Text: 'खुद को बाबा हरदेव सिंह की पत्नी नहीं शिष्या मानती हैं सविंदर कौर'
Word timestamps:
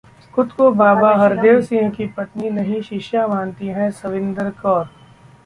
'खुद 0.33 0.51
को 0.51 0.69
बाबा 0.71 1.11
हरदेव 1.15 1.61
सिंह 1.61 1.89
की 1.89 2.07
पत्नी 2.17 2.49
नहीं 2.49 2.81
शिष्या 2.81 3.27
मानती 3.27 3.67
हैं 3.69 3.89
सविंदर 3.91 4.49
कौर' 4.61 4.87